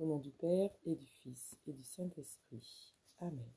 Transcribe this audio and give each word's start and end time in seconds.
Au 0.00 0.06
nom 0.06 0.18
du 0.18 0.32
Père 0.32 0.70
et 0.86 0.96
du 0.96 1.06
Fils 1.06 1.56
et 1.68 1.72
du 1.72 1.84
Saint-Esprit. 1.84 2.92
Amen. 3.20 3.48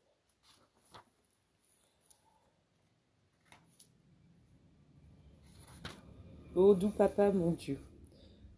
Ô 6.54 6.76
doux 6.76 6.92
Papa, 6.92 7.32
mon 7.32 7.52
Dieu, 7.52 7.80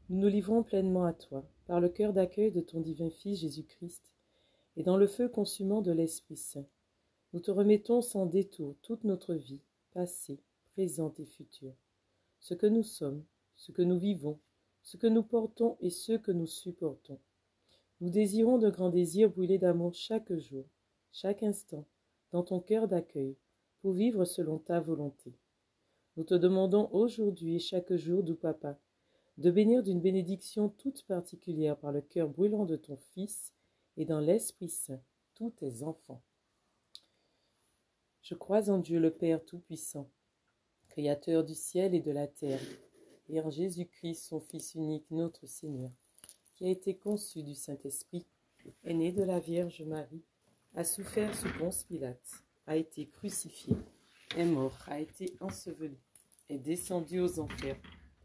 nous 0.10 0.20
nous 0.20 0.28
livrons 0.28 0.62
pleinement 0.62 1.06
à 1.06 1.14
toi, 1.14 1.46
par 1.68 1.80
le 1.80 1.88
cœur 1.88 2.12
d'accueil 2.12 2.52
de 2.52 2.60
ton 2.60 2.82
divin 2.82 3.10
Fils 3.10 3.40
Jésus-Christ, 3.40 4.14
et 4.76 4.84
dans 4.84 4.98
le 4.98 5.08
feu 5.08 5.30
consumant 5.30 5.82
de 5.82 5.92
l'Esprit 5.92 6.38
Saint. 6.38 6.68
Nous 7.32 7.40
te 7.40 7.52
remettons 7.52 8.02
sans 8.02 8.26
détour 8.26 8.76
toute 8.82 9.06
notre 9.06 9.36
vie, 9.36 9.62
passée, 9.94 10.42
présente 10.74 11.20
et 11.22 11.26
future, 11.26 11.76
ce 12.40 12.54
que 12.54 12.68
nous 12.68 12.84
sommes, 12.84 13.24
ce 13.56 13.72
que 13.72 13.84
nous 13.84 14.00
vivons, 14.00 14.38
ce 14.84 14.98
que 14.98 15.08
nous 15.08 15.24
portons 15.24 15.78
et 15.80 15.90
ce 15.90 16.14
que 16.14 16.32
nous 16.32 16.48
supportons. 16.48 17.20
Nous 18.02 18.10
désirons 18.10 18.58
de 18.58 18.70
grands 18.70 18.90
désirs 18.90 19.30
brûlés 19.30 19.58
d'amour 19.58 19.94
chaque 19.94 20.34
jour, 20.34 20.66
chaque 21.12 21.44
instant, 21.44 21.86
dans 22.32 22.44
ton 22.44 22.62
cœur 22.62 22.88
d'accueil, 22.88 23.36
pour 23.82 23.92
vivre 23.92 24.24
selon 24.24 24.58
ta 24.58 24.80
volonté. 24.80 25.34
Nous 26.16 26.24
te 26.24 26.34
demandons 26.34 26.90
aujourd'hui 26.92 27.56
et 27.56 27.60
chaque 27.60 27.94
jour, 27.96 28.24
doux 28.24 28.36
Papa, 28.36 28.80
de 29.38 29.52
bénir 29.52 29.84
d'une 29.84 30.02
bénédiction 30.02 30.70
toute 30.70 31.06
particulière 31.06 31.78
par 31.78 31.92
le 31.92 32.02
cœur 32.02 32.30
brûlant 32.30 32.66
de 32.66 32.76
ton 32.76 32.98
Fils 33.14 33.54
et 33.98 34.06
dans 34.06 34.20
l'Esprit 34.20 34.70
Saint 34.70 35.02
tous 35.36 35.50
tes 35.52 35.84
enfants. 35.84 36.22
Je 38.22 38.36
crois 38.36 38.70
en 38.70 38.78
Dieu 38.78 39.00
le 39.00 39.12
Père 39.12 39.44
Tout-Puissant, 39.44 40.10
Créateur 40.90 41.44
du 41.44 41.56
ciel 41.56 41.96
et 41.96 42.02
de 42.02 42.12
la 42.12 42.28
terre, 42.28 42.62
et 43.30 43.42
en 43.42 43.50
Jésus-Christ, 43.50 44.26
son 44.26 44.40
Fils 44.40 44.76
unique, 44.76 45.10
notre 45.12 45.48
Seigneur, 45.48 45.92
qui 46.60 46.66
a 46.66 46.72
été 46.72 46.94
conçu 46.94 47.42
du 47.42 47.56
Saint-Esprit, 47.56 48.26
est 48.84 48.94
né 48.94 49.14
de 49.14 49.24
la 49.24 49.40
Vierge 49.40 49.82
Marie, 49.84 50.26
a 50.76 50.84
souffert 50.84 51.34
sous 51.34 51.48
Ponce 51.58 51.86
Pilate, 51.86 52.44
a 52.68 52.76
été 52.76 53.08
crucifié, 53.08 53.78
est 54.36 54.44
mort, 54.44 54.78
a 54.88 55.00
été 55.00 55.38
enseveli, 55.40 55.98
est 56.50 56.58
descendu 56.58 57.22
aux 57.22 57.40
enfers, 57.40 57.80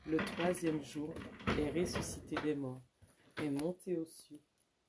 le 0.08 0.16
troisième 0.16 0.82
jour 0.82 1.14
est 1.46 1.80
ressuscité 1.80 2.34
des 2.42 2.56
morts, 2.56 2.82
est 3.40 3.50
monté 3.50 3.96
aux 3.96 4.04
cieux, 4.04 4.40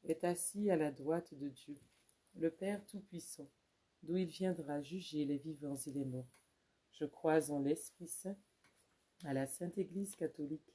est 0.05 0.23
assis 0.23 0.71
à 0.71 0.75
la 0.75 0.89
droite 0.89 1.35
de 1.35 1.49
Dieu, 1.49 1.75
le 2.39 2.49
Père 2.49 2.83
Tout-Puissant, 2.87 3.47
d'où 4.01 4.17
il 4.17 4.25
viendra 4.25 4.81
juger 4.81 5.23
les 5.23 5.37
vivants 5.37 5.77
et 5.85 5.91
les 5.91 6.05
morts. 6.05 6.33
Je 6.93 7.05
crois 7.05 7.51
en 7.51 7.59
l'Esprit 7.59 8.07
Saint, 8.07 8.37
à 9.23 9.35
la 9.35 9.45
Sainte 9.45 9.77
Église 9.77 10.15
catholique, 10.15 10.74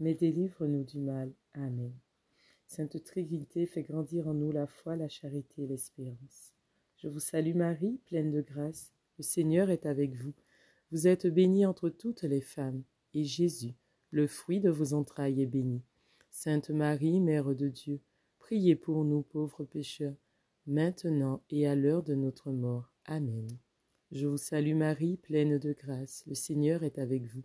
mais 0.00 0.14
délivre-nous 0.14 0.84
du 0.84 0.98
mal. 0.98 1.32
Amen. 1.54 1.92
Sainte 2.66 3.02
Trinité, 3.04 3.66
fais 3.66 3.82
grandir 3.82 4.28
en 4.28 4.34
nous 4.34 4.50
la 4.50 4.66
foi, 4.66 4.96
la 4.96 5.08
charité 5.08 5.62
et 5.62 5.66
l'espérance. 5.66 6.54
Je 6.96 7.08
vous 7.08 7.20
salue 7.20 7.54
Marie, 7.54 8.00
pleine 8.06 8.30
de 8.30 8.40
grâce. 8.40 8.92
Le 9.18 9.22
Seigneur 9.24 9.70
est 9.70 9.86
avec 9.86 10.14
vous. 10.14 10.32
Vous 10.90 11.06
êtes 11.06 11.26
bénie 11.26 11.66
entre 11.66 11.88
toutes 11.88 12.22
les 12.22 12.40
femmes, 12.40 12.82
et 13.14 13.24
Jésus, 13.24 13.74
le 14.10 14.26
fruit 14.26 14.60
de 14.60 14.70
vos 14.70 14.94
entrailles, 14.94 15.42
est 15.42 15.46
béni. 15.46 15.82
Sainte 16.30 16.70
Marie, 16.70 17.20
Mère 17.20 17.54
de 17.54 17.68
Dieu, 17.68 18.00
priez 18.38 18.76
pour 18.76 19.04
nous 19.04 19.22
pauvres 19.22 19.64
pécheurs, 19.64 20.16
maintenant 20.66 21.42
et 21.50 21.66
à 21.66 21.74
l'heure 21.74 22.02
de 22.02 22.14
notre 22.14 22.50
mort. 22.50 22.92
Amen. 23.04 23.48
Je 24.12 24.26
vous 24.26 24.36
salue 24.36 24.74
Marie, 24.74 25.16
pleine 25.16 25.58
de 25.58 25.72
grâce, 25.72 26.24
le 26.26 26.34
Seigneur 26.34 26.82
est 26.82 26.98
avec 26.98 27.24
vous. 27.24 27.44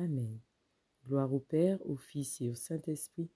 Amen. 0.00 0.40
Gloire 1.06 1.30
au 1.30 1.40
Père, 1.40 1.78
au 1.86 1.94
Fils 1.94 2.40
et 2.40 2.48
au 2.48 2.54
Saint-Esprit, 2.54 3.28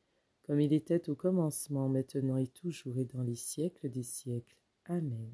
comme 0.46 0.62
il 0.62 0.72
était 0.72 1.10
au 1.10 1.14
commencement, 1.14 1.90
maintenant 1.90 2.38
et 2.38 2.46
toujours 2.46 2.96
et 2.96 3.04
dans 3.04 3.22
les 3.22 3.34
siècles 3.34 3.90
des 3.90 4.02
siècles. 4.02 4.56
Amen. 4.86 5.30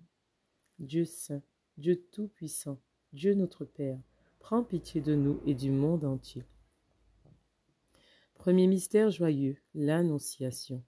Dieu 0.80 1.04
saint, 1.04 1.40
Dieu 1.78 2.04
tout-puissant, 2.10 2.80
Dieu 3.12 3.34
notre 3.34 3.64
Père, 3.64 4.00
prends 4.40 4.64
pitié 4.64 5.00
de 5.00 5.14
nous 5.14 5.40
et 5.46 5.54
du 5.54 5.70
monde 5.70 6.04
entier. 6.04 6.42
Premier 8.34 8.66
mystère 8.66 9.12
joyeux, 9.12 9.56
l'Annonciation. 9.72 10.82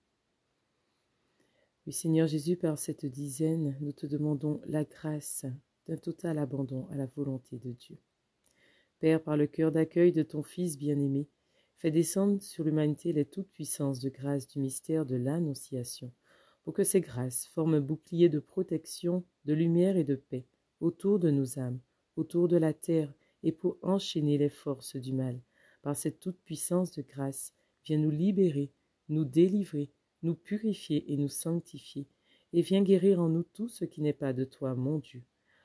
Oui, 1.86 1.92
Seigneur 1.92 2.26
Jésus, 2.26 2.56
par 2.56 2.80
cette 2.80 3.06
dizaine, 3.06 3.76
nous 3.80 3.92
te 3.92 4.06
demandons 4.06 4.60
la 4.66 4.82
grâce 4.84 5.46
d'un 5.86 5.96
total 5.96 6.38
abandon 6.38 6.88
à 6.88 6.96
la 6.96 7.06
volonté 7.06 7.60
de 7.60 7.70
Dieu. 7.70 7.98
Par 9.24 9.36
le 9.36 9.48
cœur 9.48 9.72
d'accueil 9.72 10.12
de 10.12 10.22
ton 10.22 10.44
Fils 10.44 10.78
bien-aimé, 10.78 11.26
fais 11.76 11.90
descendre 11.90 12.40
sur 12.40 12.62
l'humanité 12.62 13.12
les 13.12 13.24
toutes 13.24 13.50
puissances 13.50 13.98
de 13.98 14.08
grâce 14.08 14.46
du 14.46 14.60
mystère 14.60 15.04
de 15.04 15.16
l'Annonciation, 15.16 16.12
pour 16.62 16.72
que 16.72 16.84
ces 16.84 17.00
grâces 17.00 17.48
forment 17.48 17.74
un 17.74 17.80
bouclier 17.80 18.28
de 18.28 18.38
protection, 18.38 19.24
de 19.44 19.54
lumière 19.54 19.96
et 19.96 20.04
de 20.04 20.14
paix 20.14 20.46
autour 20.78 21.18
de 21.18 21.32
nos 21.32 21.58
âmes, 21.58 21.80
autour 22.14 22.46
de 22.46 22.56
la 22.56 22.72
terre, 22.72 23.12
et 23.42 23.50
pour 23.50 23.76
enchaîner 23.82 24.38
les 24.38 24.48
forces 24.48 24.94
du 24.94 25.12
mal. 25.12 25.40
Par 25.82 25.96
cette 25.96 26.20
toute 26.20 26.38
puissance 26.38 26.92
de 26.92 27.02
grâce, 27.02 27.54
viens 27.84 27.98
nous 27.98 28.12
libérer, 28.12 28.70
nous 29.08 29.24
délivrer, 29.24 29.90
nous 30.22 30.36
purifier 30.36 31.12
et 31.12 31.16
nous 31.16 31.28
sanctifier, 31.28 32.06
et 32.52 32.62
viens 32.62 32.82
guérir 32.82 33.18
en 33.18 33.28
nous 33.28 33.42
tout 33.42 33.68
ce 33.68 33.84
qui 33.84 34.00
n'est 34.00 34.12
pas 34.12 34.32
de 34.32 34.44
toi, 34.44 34.76
mon 34.76 34.98
Dieu. 34.98 35.24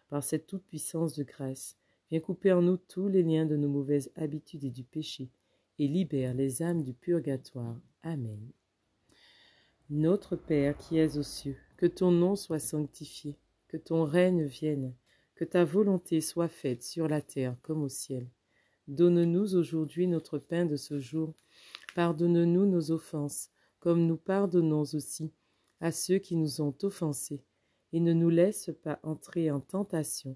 Par 0.09 0.23
cette 0.23 0.47
toute 0.47 0.63
puissance 0.63 1.13
de 1.15 1.23
grâce, 1.23 1.76
viens 2.09 2.19
couper 2.19 2.51
en 2.51 2.61
nous 2.61 2.77
tous 2.77 3.07
les 3.07 3.23
liens 3.23 3.45
de 3.45 3.55
nos 3.55 3.69
mauvaises 3.69 4.11
habitudes 4.15 4.63
et 4.63 4.71
du 4.71 4.83
péché, 4.83 5.29
et 5.79 5.87
libère 5.87 6.33
les 6.33 6.61
âmes 6.61 6.83
du 6.83 6.93
purgatoire. 6.93 7.77
Amen. 8.03 8.51
Notre 9.89 10.35
Père 10.35 10.77
qui 10.77 10.97
es 10.97 11.17
aux 11.17 11.23
cieux, 11.23 11.57
que 11.77 11.85
ton 11.85 12.11
nom 12.11 12.35
soit 12.35 12.59
sanctifié, 12.59 13.37
que 13.67 13.77
ton 13.77 14.03
règne 14.03 14.43
vienne, 14.43 14.93
que 15.35 15.45
ta 15.45 15.63
volonté 15.63 16.19
soit 16.19 16.47
faite 16.47 16.83
sur 16.83 17.07
la 17.07 17.21
terre 17.21 17.55
comme 17.61 17.83
au 17.83 17.89
ciel. 17.89 18.27
Donne-nous 18.87 19.55
aujourd'hui 19.55 20.07
notre 20.07 20.39
pain 20.39 20.65
de 20.65 20.75
ce 20.75 20.99
jour. 20.99 21.33
Pardonne-nous 21.95 22.65
nos 22.65 22.91
offenses, 22.91 23.49
comme 23.79 24.05
nous 24.05 24.17
pardonnons 24.17 24.81
aussi 24.81 25.31
à 25.79 25.91
ceux 25.91 26.17
qui 26.17 26.35
nous 26.35 26.61
ont 26.61 26.75
offensés. 26.83 27.43
Et 27.93 27.99
ne 27.99 28.13
nous 28.13 28.29
laisse 28.29 28.71
pas 28.83 28.99
entrer 29.03 29.51
en 29.51 29.59
tentation, 29.59 30.35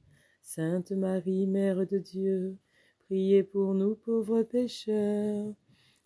Sainte 0.41 0.91
Marie, 0.91 1.47
Mère 1.47 1.85
de 1.87 1.97
Dieu, 1.97 2.57
priez 3.05 3.43
pour 3.43 3.73
nous 3.73 3.95
pauvres 3.95 4.43
pécheurs, 4.43 5.53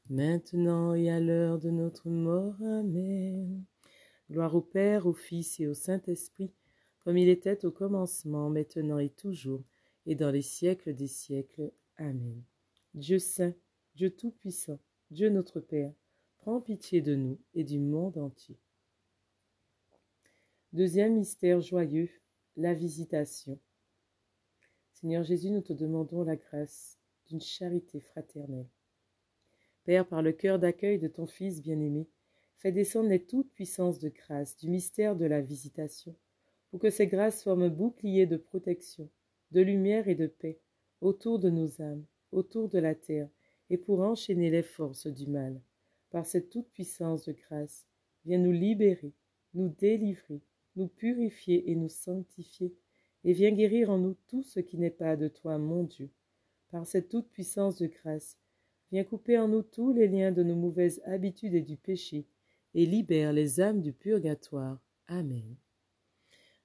maintenant 0.10 0.94
et 0.94 1.10
à 1.10 1.20
l'heure 1.20 1.58
de 1.58 1.72
notre 1.72 2.10
mort. 2.10 2.56
Amen. 2.62 3.64
Gloire 4.30 4.54
au 4.54 4.62
Père, 4.62 5.08
au 5.08 5.14
Fils 5.14 5.60
et 5.60 5.68
au 5.68 5.74
Saint-Esprit, 5.74 6.52
comme 7.00 7.18
il 7.18 7.30
était 7.30 7.66
au 7.66 7.72
commencement, 7.72 8.50
maintenant 8.50 9.00
et 9.00 9.10
toujours, 9.10 9.64
et 10.06 10.16
dans 10.16 10.32
les 10.32 10.42
siècles 10.42 10.94
des 10.94 11.08
siècles. 11.08 11.72
Amen. 11.98 12.44
Dieu 12.94 13.20
saint, 13.20 13.56
Dieu 13.96 14.12
tout-puissant, 14.12 14.80
Dieu 15.12 15.30
notre 15.30 15.60
Père, 15.60 15.94
prends 16.38 16.62
pitié 16.62 17.02
de 17.02 17.16
nous 17.16 17.40
et 17.54 17.64
du 17.64 17.80
monde 17.80 18.18
entier. 18.18 18.60
Deuxième 20.74 21.16
mystère 21.16 21.62
joyeux, 21.62 22.10
la 22.58 22.74
visitation. 22.74 23.60
Seigneur 24.96 25.24
Jésus, 25.24 25.50
nous 25.50 25.62
te 25.62 25.74
demandons 25.74 26.24
la 26.24 26.38
grâce 26.38 26.98
d'une 27.28 27.42
charité 27.42 28.00
fraternelle. 28.00 28.70
Père, 29.84 30.08
par 30.08 30.22
le 30.22 30.32
cœur 30.32 30.58
d'accueil 30.58 31.00
de 31.00 31.10
ton 31.10 31.28
Fils 31.28 31.62
bien-aimé, 31.62 32.08
fais 32.56 32.72
descendre 32.72 33.10
les 33.10 33.22
toutes 33.22 33.52
puissances 33.52 34.00
de 34.00 34.08
grâce 34.08 34.56
du 34.56 34.70
mystère 34.70 35.18
de 35.18 35.26
la 35.26 35.42
visitation, 35.42 36.16
pour 36.72 36.80
que 36.80 36.90
ces 36.90 37.08
grâces 37.08 37.44
forment 37.44 37.64
un 37.64 37.70
bouclier 37.70 38.26
de 38.26 38.38
protection, 38.38 39.10
de 39.52 39.60
lumière 39.60 40.08
et 40.08 40.16
de 40.16 40.28
paix 40.28 40.62
autour 41.02 41.40
de 41.40 41.50
nos 41.50 41.82
âmes, 41.82 42.06
autour 42.32 42.70
de 42.70 42.80
la 42.80 42.96
terre, 42.96 43.28
et 43.70 43.78
pour 43.78 44.00
enchaîner 44.00 44.50
les 44.50 44.64
forces 44.64 45.08
du 45.08 45.28
mal. 45.28 45.60
Par 46.10 46.26
cette 46.26 46.50
toute 46.50 46.70
puissance 46.70 47.26
de 47.26 47.34
grâce, 47.34 47.86
viens 48.24 48.40
nous 48.40 48.54
libérer, 48.54 49.12
nous 49.56 49.68
délivrer, 49.68 50.42
nous 50.78 50.88
purifier 50.88 51.70
et 51.70 51.76
nous 51.76 51.90
sanctifier, 51.90 52.74
et 53.26 53.34
viens 53.34 53.52
guérir 53.52 53.90
en 53.90 53.98
nous 53.98 54.16
tout 54.28 54.44
ce 54.44 54.62
qui 54.62 54.78
n'est 54.78 54.90
pas 54.90 55.18
de 55.18 55.28
toi, 55.28 55.58
mon 55.58 55.84
Dieu. 55.84 56.10
Par 56.72 56.86
cette 56.86 57.10
toute 57.10 57.28
puissance 57.30 57.78
de 57.78 57.88
grâce, 57.88 58.38
Viens 58.92 59.04
couper 59.04 59.38
en 59.38 59.48
nous 59.48 59.64
tous 59.64 59.92
les 59.92 60.08
liens 60.08 60.32
de 60.32 60.44
nos 60.44 60.56
mauvaises 60.56 61.02
habitudes 61.06 61.56
et 61.56 61.62
du 61.62 61.76
péché, 61.76 62.26
et 62.74 62.86
libère 62.86 63.34
les 63.34 63.60
âmes 63.60 63.82
du 63.82 63.94
purgatoire. 63.94 64.80
Amen. 65.08 65.56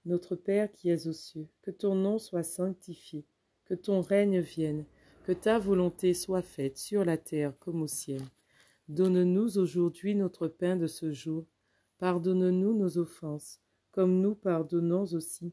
Notre 0.05 0.37
Père 0.37 0.71
qui 0.71 0.91
es 0.91 1.07
aux 1.07 1.13
cieux, 1.13 1.49
que 1.63 1.71
ton 1.71 1.95
nom 1.95 2.19
soit 2.19 2.43
sanctifié, 2.43 3.25
que 3.65 3.75
ton 3.75 4.01
règne 4.01 4.41
vienne, 4.41 4.85
que 5.25 5.33
ta 5.33 5.59
volonté 5.59 6.15
soit 6.15 6.43
faite 6.43 6.79
sur 6.79 7.05
la 7.05 7.17
terre 7.17 7.59
comme 7.59 7.83
au 7.83 7.87
ciel. 7.87 8.23
Donne-nous 8.89 9.59
aujourd'hui 9.59 10.15
notre 10.15 10.49
pain 10.49 10.77
de 10.77 10.87
ce 10.87 11.13
jour. 11.13 11.47
Pardonne-nous 11.99 12.75
nos 12.75 12.99
offenses, 12.99 13.61
comme 13.93 14.21
nous 14.21 14.35
pardonnons 14.35 15.05
aussi 15.15 15.53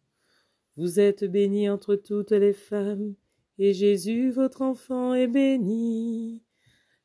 Vous 0.77 0.99
êtes 0.99 1.25
bénie 1.25 1.69
entre 1.69 1.95
toutes 1.95 2.31
les 2.31 2.53
femmes, 2.53 3.15
et 3.57 3.73
Jésus, 3.73 4.31
votre 4.31 4.61
enfant, 4.61 5.13
est 5.13 5.27
béni. 5.27 6.41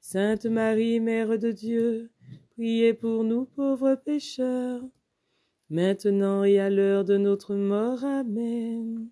Sainte 0.00 0.46
Marie, 0.46 1.00
Mère 1.00 1.36
de 1.38 1.50
Dieu, 1.50 2.10
priez 2.50 2.94
pour 2.94 3.24
nous 3.24 3.44
pauvres 3.44 3.96
pécheurs, 3.96 4.82
maintenant 5.68 6.44
et 6.44 6.60
à 6.60 6.70
l'heure 6.70 7.04
de 7.04 7.16
notre 7.16 7.56
mort. 7.56 8.04
Amen. 8.04 9.10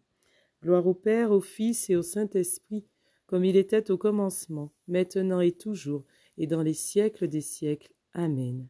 Gloire 0.62 0.86
au 0.86 0.94
Père, 0.94 1.32
au 1.32 1.40
Fils 1.40 1.90
et 1.90 1.96
au 1.96 2.02
Saint-Esprit, 2.02 2.86
comme 3.26 3.44
il 3.44 3.56
était 3.56 3.90
au 3.90 3.98
commencement, 3.98 4.72
maintenant 4.86 5.40
et 5.40 5.52
toujours, 5.52 6.04
et 6.38 6.46
dans 6.46 6.62
les 6.62 6.74
siècles 6.74 7.26
des 7.26 7.40
siècles. 7.40 7.92
Amen. 8.12 8.68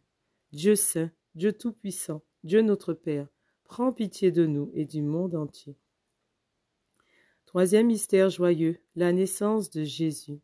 Dieu 0.51 0.77
saint, 0.77 1.11
Dieu 1.35 1.53
tout-puissant, 1.53 2.23
Dieu 2.43 2.63
notre 2.63 2.95
Père, 2.95 3.29
prends 3.75 3.93
pitié 3.93 4.31
de 4.31 4.47
nous 4.47 4.71
et 4.73 4.85
du 4.85 5.03
monde 5.03 5.35
entier. 5.35 5.77
Troisième 7.45 7.89
mystère 7.89 8.31
joyeux, 8.31 8.79
la 8.95 9.13
naissance 9.13 9.69
de 9.69 9.83
Jésus. 9.83 10.39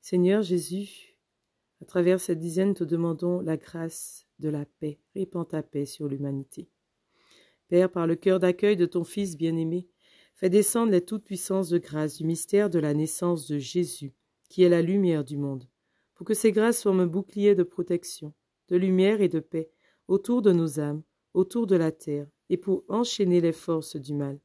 Seigneur 0.00 0.42
Jésus, 0.42 1.16
à 1.80 1.84
travers 1.84 2.18
cette 2.18 2.40
dizaine, 2.40 2.74
te 2.74 2.82
demandons 2.82 3.40
la 3.40 3.56
grâce 3.56 4.26
de 4.40 4.48
la 4.48 4.64
paix. 4.64 4.98
Répands 5.14 5.44
ta 5.44 5.62
paix 5.62 5.86
sur 5.86 6.08
l'humanité. 6.08 6.68
Père, 7.68 7.88
par 7.88 8.08
le 8.08 8.16
cœur 8.16 8.40
d'accueil 8.40 8.74
de 8.74 8.86
ton 8.86 9.04
Fils 9.04 9.36
bien-aimé, 9.36 9.86
fais 10.34 10.50
descendre 10.50 10.90
la 10.90 11.00
toute-puissance 11.00 11.68
de 11.68 11.78
grâce 11.78 12.16
du 12.16 12.24
mystère 12.24 12.68
de 12.68 12.80
la 12.80 12.94
naissance 12.94 13.46
de 13.46 13.58
Jésus, 13.58 14.12
qui 14.48 14.64
est 14.64 14.68
la 14.68 14.82
lumière 14.82 15.22
du 15.22 15.36
monde, 15.36 15.68
pour 16.16 16.26
que 16.26 16.34
ces 16.34 16.50
grâces 16.50 16.82
forment 16.82 16.98
un 16.98 17.06
bouclier 17.06 17.54
de 17.54 17.62
protection, 17.62 18.34
de 18.70 18.76
lumière 18.76 19.20
et 19.20 19.28
de 19.28 19.38
paix 19.38 19.70
autour 20.08 20.42
de 20.42 20.50
nos 20.50 20.80
âmes, 20.80 21.04
autour 21.34 21.66
de 21.66 21.76
la 21.76 21.92
terre, 21.92 22.26
et 22.48 22.56
pour 22.56 22.84
enchaîner 22.88 23.40
les 23.40 23.52
forces 23.52 23.96
du 23.96 24.14
mal. 24.14 24.40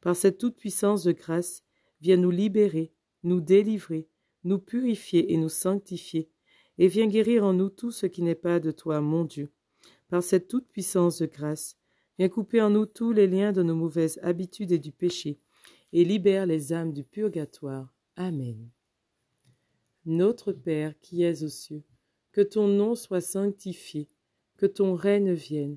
Par 0.00 0.16
cette 0.16 0.38
toute-puissance 0.38 1.04
de 1.04 1.12
grâce, 1.12 1.62
viens 2.00 2.16
nous 2.16 2.30
libérer, 2.30 2.92
nous 3.22 3.40
délivrer, 3.40 4.08
nous 4.44 4.58
purifier 4.58 5.32
et 5.32 5.36
nous 5.36 5.48
sanctifier, 5.48 6.30
et 6.78 6.88
viens 6.88 7.06
guérir 7.06 7.44
en 7.44 7.52
nous 7.52 7.68
tout 7.68 7.90
ce 7.90 8.06
qui 8.06 8.22
n'est 8.22 8.34
pas 8.34 8.58
de 8.58 8.70
toi, 8.70 9.00
mon 9.00 9.24
Dieu. 9.24 9.50
Par 10.08 10.22
cette 10.22 10.48
toute-puissance 10.48 11.18
de 11.18 11.26
grâce, 11.26 11.76
viens 12.18 12.28
couper 12.28 12.62
en 12.62 12.70
nous 12.70 12.86
tous 12.86 13.12
les 13.12 13.26
liens 13.26 13.52
de 13.52 13.62
nos 13.62 13.74
mauvaises 13.74 14.18
habitudes 14.22 14.72
et 14.72 14.78
du 14.78 14.92
péché, 14.92 15.38
et 15.92 16.04
libère 16.04 16.46
les 16.46 16.72
âmes 16.72 16.92
du 16.92 17.04
purgatoire. 17.04 17.92
Amen. 18.16 18.70
Notre 20.06 20.52
Père 20.52 20.98
qui 21.00 21.22
es 21.22 21.42
aux 21.44 21.48
cieux, 21.48 21.82
que 22.32 22.40
ton 22.40 22.68
nom 22.68 22.94
soit 22.94 23.20
sanctifié, 23.20 24.08
que 24.56 24.66
ton 24.66 24.94
règne 24.94 25.32
vienne, 25.32 25.76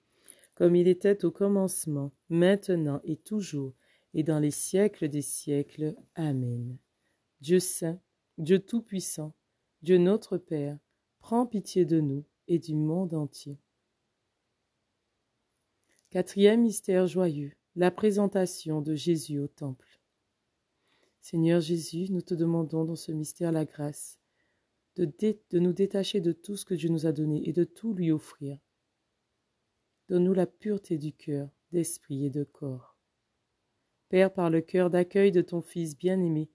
comme 0.55 0.75
il 0.75 0.87
était 0.87 1.25
au 1.25 1.31
commencement, 1.31 2.11
maintenant 2.29 3.01
et 3.03 3.17
toujours, 3.17 3.73
et 4.13 4.23
dans 4.23 4.39
les 4.39 4.51
siècles 4.51 5.07
des 5.07 5.21
siècles. 5.21 5.95
Amen. 6.15 6.77
Dieu 7.39 7.59
saint, 7.59 7.99
Dieu 8.37 8.59
tout-puissant, 8.59 9.33
Dieu 9.81 9.97
notre 9.97 10.37
Père, 10.37 10.77
prends 11.19 11.45
pitié 11.45 11.85
de 11.85 11.99
nous 11.99 12.25
et 12.47 12.59
du 12.59 12.75
monde 12.75 13.13
entier. 13.13 13.57
Quatrième 16.09 16.63
mystère 16.63 17.07
joyeux, 17.07 17.53
la 17.75 17.89
présentation 17.89 18.81
de 18.81 18.95
Jésus 18.95 19.39
au 19.39 19.47
Temple. 19.47 20.01
Seigneur 21.21 21.61
Jésus, 21.61 22.07
nous 22.11 22.21
te 22.21 22.33
demandons 22.33 22.83
dans 22.83 22.95
ce 22.95 23.11
mystère 23.11 23.51
la 23.51 23.63
grâce 23.63 24.19
de, 24.97 25.59
nous 25.59 25.73
détacher 25.73 26.19
de 26.19 26.31
tout 26.31 26.57
ce 26.57 26.65
que 26.65 26.73
Dieu 26.73 26.89
nous 26.89 27.05
a 27.05 27.11
donné 27.11 27.47
et 27.47 27.53
de 27.53 27.63
tout 27.63 27.93
lui 27.93 28.11
offrir 28.11 28.57
Donne-nous 30.11 30.33
la 30.33 30.45
pureté 30.45 30.97
du 30.97 31.13
cœur, 31.13 31.47
d'esprit 31.71 32.25
et 32.25 32.29
de 32.29 32.43
corps. 32.43 32.97
Père, 34.09 34.33
par 34.33 34.49
le 34.49 34.59
cœur 34.59 34.89
d'accueil 34.89 35.31
de 35.31 35.39
ton 35.41 35.61
Fils 35.61 35.97
bien-aimé, 35.97 36.49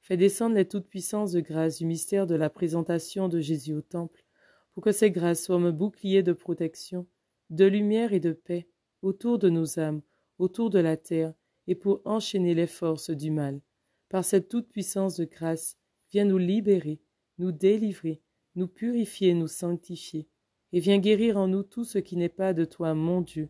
fais 0.00 0.16
descendre 0.16 0.54
les 0.54 0.66
toutes 0.66 0.88
puissances 0.88 1.32
de 1.32 1.40
grâce 1.40 1.76
du 1.76 1.84
mystère 1.84 2.26
de 2.26 2.34
la 2.34 2.48
présentation 2.48 3.28
de 3.28 3.38
Jésus 3.38 3.74
au 3.74 3.82
Temple, 3.82 4.24
pour 4.72 4.82
que 4.82 4.92
ces 4.92 5.10
grâces 5.10 5.44
soient 5.44 5.56
un 5.56 5.72
bouclier 5.72 6.22
de 6.22 6.32
protection, 6.32 7.06
de 7.50 7.66
lumière 7.66 8.14
et 8.14 8.18
de 8.18 8.32
paix 8.32 8.66
autour 9.02 9.38
de 9.38 9.50
nos 9.50 9.78
âmes, 9.78 10.00
autour 10.38 10.70
de 10.70 10.78
la 10.78 10.96
terre, 10.96 11.34
et 11.66 11.74
pour 11.74 12.00
enchaîner 12.06 12.54
les 12.54 12.66
forces 12.66 13.10
du 13.10 13.30
mal. 13.30 13.60
Par 14.08 14.24
cette 14.24 14.48
toute 14.48 14.70
puissance 14.70 15.16
de 15.18 15.26
grâce, 15.26 15.76
viens 16.12 16.24
nous 16.24 16.38
libérer, 16.38 17.02
nous 17.36 17.52
délivrer, 17.52 18.22
nous 18.54 18.68
purifier, 18.68 19.34
nous 19.34 19.48
sanctifier, 19.48 20.30
et 20.72 20.80
viens 20.80 20.98
guérir 20.98 21.36
en 21.36 21.48
nous 21.48 21.62
tout 21.62 21.84
ce 21.84 21.98
qui 21.98 22.16
n'est 22.16 22.28
pas 22.28 22.54
de 22.54 22.64
toi, 22.64 22.94
mon 22.94 23.20
Dieu. 23.20 23.48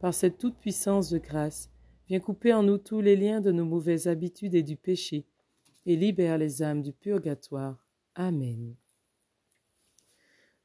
Par 0.00 0.14
cette 0.14 0.38
toute 0.38 0.56
puissance 0.56 1.10
de 1.10 1.18
grâce, 1.18 1.70
viens 2.08 2.20
couper 2.20 2.52
en 2.52 2.62
nous 2.62 2.78
tous 2.78 3.00
les 3.00 3.16
liens 3.16 3.40
de 3.40 3.52
nos 3.52 3.64
mauvaises 3.64 4.08
habitudes 4.08 4.54
et 4.54 4.62
du 4.62 4.76
péché, 4.76 5.26
et 5.86 5.96
libère 5.96 6.38
les 6.38 6.62
âmes 6.62 6.82
du 6.82 6.92
purgatoire. 6.92 7.86
Amen. 8.14 8.74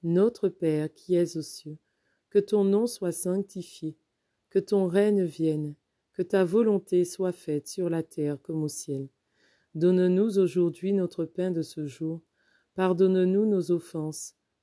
Notre 0.03 0.49
Père 0.49 0.93
qui 0.93 1.15
es 1.15 1.37
aux 1.37 1.41
cieux, 1.41 1.77
que 2.29 2.39
ton 2.39 2.63
nom 2.63 2.87
soit 2.87 3.11
sanctifié, 3.11 3.97
que 4.49 4.59
ton 4.59 4.87
règne 4.87 5.23
vienne, 5.23 5.75
que 6.13 6.21
ta 6.21 6.45
volonté 6.45 7.03
soit 7.05 7.31
faite 7.31 7.67
sur 7.67 7.89
la 7.89 8.03
terre 8.03 8.41
comme 8.41 8.63
au 8.63 8.67
ciel. 8.67 9.07
Donne-nous 9.75 10.39
aujourd'hui 10.39 10.93
notre 10.93 11.25
pain 11.25 11.51
de 11.51 11.61
ce 11.61 11.85
jour. 11.85 12.21
Pardonne-nous 12.73 13.45
nos 13.45 13.71
offenses, 13.71 14.36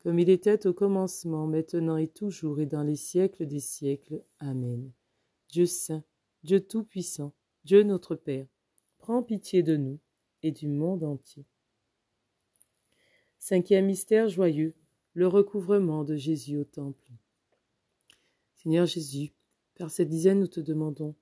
comme 0.00 0.18
il 0.18 0.30
était 0.30 0.66
au 0.66 0.72
commencement, 0.72 1.46
maintenant 1.46 1.96
et 1.96 2.08
toujours 2.08 2.60
et 2.60 2.66
dans 2.66 2.82
les 2.82 2.96
siècles 2.96 3.46
des 3.46 3.60
siècles. 3.60 4.22
Amen. 4.38 4.90
Dieu 5.48 5.66
saint, 5.66 6.02
Dieu 6.42 6.60
tout-puissant, 6.60 7.34
Dieu 7.64 7.82
notre 7.82 8.14
Père, 8.14 8.46
prends 8.98 9.22
pitié 9.22 9.62
de 9.62 9.76
nous 9.76 9.98
et 10.42 10.52
du 10.52 10.68
monde 10.68 11.04
entier. 11.04 11.44
Cinquième 13.38 13.86
mystère 13.86 14.28
joyeux, 14.28 14.74
le 15.14 15.26
recouvrement 15.26 16.04
de 16.04 16.16
Jésus 16.16 16.56
au 16.56 16.64
Temple. 16.64 17.12
Seigneur 18.56 18.86
Jésus, 18.86 19.32
par 19.76 19.90
cette 19.90 20.08
dizaine, 20.08 20.40
nous 20.40 20.46
te 20.46 20.60
demandons 20.60 21.14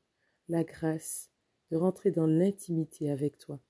la 0.49 0.65
grâce 0.65 1.31
de 1.71 1.77
rentrer 1.77 2.11
dans 2.11 2.27
l'intimité 2.27 3.11
avec 3.11 3.39
toi 3.39 3.61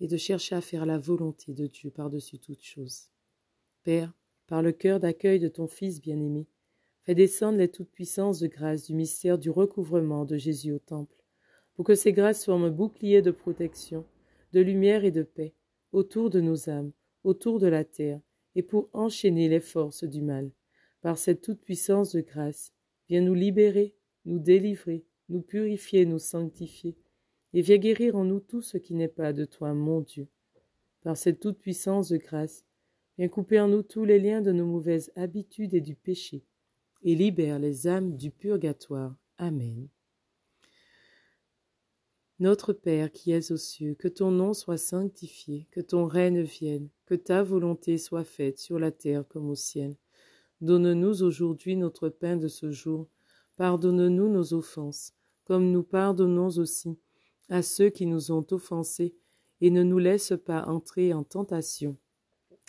et 0.00 0.06
de 0.06 0.16
chercher 0.16 0.54
à 0.54 0.60
faire 0.60 0.86
la 0.86 0.98
volonté 0.98 1.54
de 1.54 1.66
Dieu 1.66 1.90
par-dessus 1.90 2.38
toute 2.38 2.62
chose. 2.62 3.08
Père, 3.82 4.12
par 4.46 4.62
le 4.62 4.72
cœur 4.72 5.00
d'accueil 5.00 5.38
de 5.38 5.48
ton 5.48 5.66
Fils 5.66 6.00
bien-aimé, 6.00 6.46
fais 7.02 7.14
descendre 7.14 7.58
les 7.58 7.68
toutes 7.68 7.90
puissances 7.90 8.40
de 8.40 8.46
grâce 8.46 8.84
du 8.84 8.94
mystère 8.94 9.38
du 9.38 9.50
recouvrement 9.50 10.24
de 10.24 10.36
Jésus 10.36 10.72
au 10.72 10.78
Temple, 10.78 11.22
pour 11.74 11.84
que 11.84 11.94
ces 11.94 12.12
grâces 12.12 12.44
soient 12.44 12.54
un 12.54 12.70
bouclier 12.70 13.22
de 13.22 13.30
protection 13.30 14.04
de 14.52 14.60
lumière 14.60 15.04
et 15.04 15.10
de 15.10 15.22
paix 15.22 15.54
autour 15.92 16.30
de 16.30 16.40
nos 16.40 16.68
âmes, 16.68 16.92
autour 17.24 17.58
de 17.58 17.66
la 17.66 17.84
terre, 17.84 18.20
et 18.54 18.62
pour 18.62 18.88
enchaîner 18.92 19.48
les 19.48 19.60
forces 19.60 20.04
du 20.04 20.22
mal. 20.22 20.50
Par 21.00 21.18
cette 21.18 21.42
toute-puissance 21.42 22.12
de 22.12 22.20
grâce, 22.20 22.72
viens 23.08 23.20
nous 23.20 23.34
libérer, 23.34 23.94
nous 24.24 24.38
délivrer, 24.38 25.04
nous 25.28 25.42
purifier, 25.42 26.06
nous 26.06 26.18
sanctifier, 26.18 26.96
et 27.52 27.60
viens 27.62 27.78
guérir 27.78 28.16
en 28.16 28.24
nous 28.24 28.40
tout 28.40 28.62
ce 28.62 28.76
qui 28.76 28.94
n'est 28.94 29.08
pas 29.08 29.32
de 29.32 29.44
toi, 29.44 29.72
mon 29.74 30.00
Dieu. 30.00 30.28
Par 31.02 31.16
cette 31.16 31.40
toute-puissance 31.40 32.08
de 32.08 32.16
grâce, 32.16 32.65
viens 33.18 33.28
couper 33.28 33.60
en 33.60 33.68
nous 33.68 33.82
tous 33.82 34.04
les 34.04 34.18
liens 34.18 34.42
de 34.42 34.52
nos 34.52 34.66
mauvaises 34.66 35.12
habitudes 35.16 35.74
et 35.74 35.80
du 35.80 35.94
péché, 35.94 36.44
et 37.02 37.14
libère 37.14 37.58
les 37.58 37.86
âmes 37.86 38.16
du 38.16 38.30
purgatoire. 38.30 39.16
Amen. 39.38 39.88
Notre 42.38 42.74
Père 42.74 43.10
qui 43.10 43.32
es 43.32 43.50
aux 43.50 43.56
cieux, 43.56 43.94
que 43.94 44.08
ton 44.08 44.30
nom 44.30 44.52
soit 44.52 44.76
sanctifié, 44.76 45.66
que 45.70 45.80
ton 45.80 46.06
règne 46.06 46.42
vienne, 46.42 46.90
que 47.06 47.14
ta 47.14 47.42
volonté 47.42 47.96
soit 47.96 48.24
faite 48.24 48.58
sur 48.58 48.78
la 48.78 48.90
terre 48.90 49.26
comme 49.26 49.48
au 49.48 49.54
ciel. 49.54 49.96
Donne-nous 50.60 51.22
aujourd'hui 51.22 51.76
notre 51.76 52.10
pain 52.10 52.36
de 52.36 52.48
ce 52.48 52.70
jour. 52.70 53.08
Pardonne-nous 53.56 54.28
nos 54.28 54.52
offenses, 54.52 55.14
comme 55.44 55.70
nous 55.70 55.82
pardonnons 55.82 56.58
aussi 56.58 56.98
à 57.48 57.62
ceux 57.62 57.88
qui 57.88 58.04
nous 58.04 58.30
ont 58.32 58.46
offensés, 58.50 59.14
et 59.62 59.70
ne 59.70 59.82
nous 59.82 59.98
laisse 59.98 60.34
pas 60.44 60.66
entrer 60.66 61.14
en 61.14 61.24
tentation, 61.24 61.96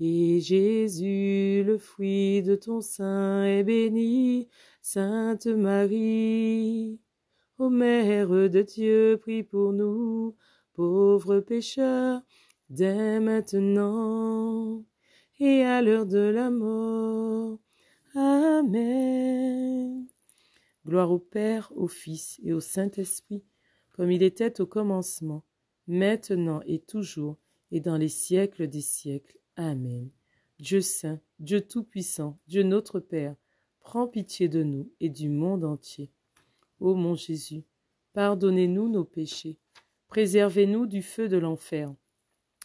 et 0.00 0.40
Jésus, 0.40 1.62
le 1.64 1.78
fruit 1.78 2.42
de 2.42 2.56
ton 2.56 2.80
sein, 2.80 3.44
est 3.44 3.62
béni. 3.62 4.48
Sainte 4.82 5.46
Marie, 5.46 7.00
ô 7.58 7.70
Mère 7.70 8.50
de 8.50 8.62
Dieu, 8.62 9.18
prie 9.20 9.42
pour 9.42 9.72
nous, 9.72 10.36
pauvres 10.74 11.40
pécheurs, 11.40 12.22
dès 12.68 13.20
maintenant 13.20 14.84
et 15.40 15.62
à 15.62 15.82
l'heure 15.82 16.06
de 16.06 16.18
la 16.18 16.50
mort. 16.50 17.58
Amen. 18.14 20.06
Gloire 20.86 21.10
au 21.10 21.18
Père, 21.18 21.72
au 21.74 21.88
Fils 21.88 22.40
et 22.42 22.52
au 22.52 22.60
Saint-Esprit, 22.60 23.44
comme 23.92 24.10
il 24.10 24.22
était 24.22 24.60
au 24.60 24.66
commencement, 24.66 25.44
maintenant 25.86 26.60
et 26.66 26.78
toujours, 26.78 27.38
et 27.70 27.80
dans 27.80 27.96
les 27.96 28.08
siècles 28.08 28.68
des 28.68 28.80
siècles. 28.80 29.38
Amen. 29.56 30.10
Dieu 30.58 30.80
saint, 30.80 31.20
Dieu 31.38 31.60
tout-puissant, 31.60 32.38
Dieu 32.48 32.62
notre 32.62 32.98
Père, 32.98 33.36
prends 33.80 34.08
pitié 34.08 34.48
de 34.48 34.62
nous 34.62 34.90
et 35.00 35.08
du 35.08 35.28
monde 35.28 35.64
entier. 35.64 36.10
Ô 36.80 36.94
mon 36.94 37.14
Jésus, 37.14 37.64
pardonnez-nous 38.14 38.88
nos 38.88 39.04
péchés, 39.04 39.58
préservez-nous 40.08 40.86
du 40.86 41.02
feu 41.02 41.28
de 41.28 41.36
l'enfer, 41.36 41.94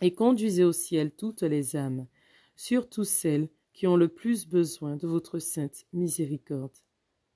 et 0.02 0.13
conduisez 0.13 0.63
au 0.63 0.71
ciel 0.71 1.12
toutes 1.12 1.43
les 1.43 1.75
âmes, 1.75 2.08
surtout 2.56 3.04
celles 3.04 3.49
qui 3.73 3.86
ont 3.86 3.97
le 3.97 4.08
plus 4.08 4.47
besoin 4.47 4.95
de 4.95 5.08
votre 5.08 5.39
sainte 5.39 5.86
miséricorde. 5.93 6.75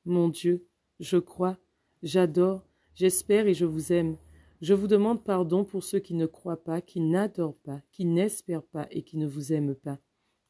Mon 0.05 0.29
Dieu, 0.29 0.65
je 0.99 1.17
crois, 1.17 1.57
j'adore, 2.01 2.65
j'espère 2.95 3.47
et 3.47 3.53
je 3.53 3.65
vous 3.65 3.93
aime. 3.93 4.17
Je 4.63 4.73
vous 4.73 4.87
demande 4.87 5.25
pardon 5.25 5.65
pour 5.65 5.83
ceux 5.83 5.99
qui 5.99 6.13
ne 6.13 6.25
croient 6.25 6.63
pas, 6.63 6.79
qui 6.79 7.01
n'adorent 7.01 7.57
pas, 7.65 7.81
qui 7.91 8.05
n'espèrent 8.05 8.63
pas 8.63 8.87
et 8.91 9.03
qui 9.03 9.17
ne 9.17 9.27
vous 9.27 9.51
aiment 9.51 9.75
pas. 9.75 9.99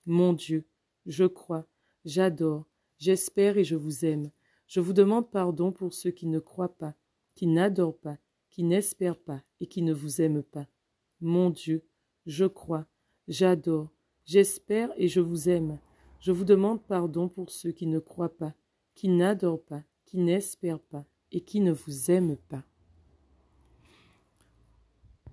Mon 0.06 0.34
Dieu, 0.34 0.67
je 1.08 1.23
crois, 1.23 1.65
j'adore, 2.06 2.67
j'espère 2.99 3.58
et 3.58 3.63
je 3.63 3.76
vous 3.76 4.06
aime. 4.06 4.30
Je 4.67 4.82
vous 4.82 4.93
demande 4.93 5.32
pardon 5.32 5.71
pour 5.71 5.95
ceux 5.95 6.12
qui 6.12 6.28
ne 6.28 6.38
croient 6.38 6.78
pas, 6.78 6.93
qui 7.34 7.47
n'adorent 7.47 7.97
pas, 7.97 8.19
qui 8.52 8.62
n'espèrent 8.62 9.17
pas 9.17 9.41
et 9.60 9.65
qui 9.65 9.82
ne 9.82 9.93
vous 9.93 10.21
aiment 10.21 10.43
pas. 10.43 10.67
Mon 11.19 11.49
Dieu, 11.49 11.84
je 12.28 12.45
crois, 12.45 12.86
j'adore, 13.28 13.89
j'espère 14.26 14.91
et 14.95 15.08
je 15.08 15.21
vous 15.21 15.49
aime. 15.49 15.80
Je 16.19 16.32
vous 16.32 16.45
demande 16.45 16.84
pardon 16.84 17.30
pour 17.30 17.49
ceux 17.49 17.71
qui 17.71 17.88
ne 17.88 17.97
croient 17.97 18.38
pas, 18.38 18.54
qui 18.93 19.08
n'adorent 19.08 19.63
pas, 19.63 19.82
qui 20.06 20.19
n'espèrent 20.19 20.84
pas 20.84 21.08
et 21.32 21.41
qui 21.41 21.62
ne 21.62 21.71
vous 21.71 22.12
aiment 22.12 22.38
pas. 22.38 22.63